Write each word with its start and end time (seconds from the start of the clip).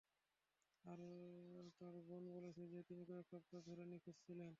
আর 0.85 0.99
তার 1.79 1.95
বোন 2.07 2.23
বলেছেন 2.33 2.65
যে, 2.67 2.79
তিনি 2.83 3.03
কয়েক 3.05 3.25
সপ্তাহ 3.25 3.59
ধরে 3.61 3.83
নিখোঁজ 3.85 4.15
ছিলেন। 4.25 4.49